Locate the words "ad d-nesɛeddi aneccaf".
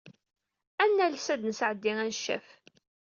1.33-2.47